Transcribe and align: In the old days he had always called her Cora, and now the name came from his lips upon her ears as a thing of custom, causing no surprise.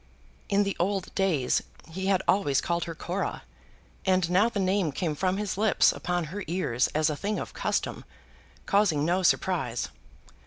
In 0.49 0.63
the 0.63 0.75
old 0.79 1.13
days 1.13 1.61
he 1.91 2.07
had 2.07 2.23
always 2.27 2.59
called 2.59 2.85
her 2.85 2.95
Cora, 2.95 3.43
and 4.03 4.31
now 4.31 4.49
the 4.49 4.59
name 4.59 4.91
came 4.91 5.13
from 5.13 5.37
his 5.37 5.59
lips 5.59 5.91
upon 5.91 6.23
her 6.33 6.43
ears 6.47 6.87
as 6.95 7.11
a 7.11 7.15
thing 7.15 7.37
of 7.37 7.53
custom, 7.53 8.03
causing 8.65 9.05
no 9.05 9.21
surprise. 9.21 9.89